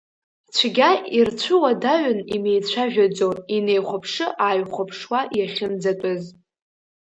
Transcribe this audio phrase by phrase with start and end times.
[0.55, 6.23] Цәгьа ирцәуадаҩын имеицәажәаӡо, инеихәаԥшы-ааихәаԥшуа иахьынӡатәаз.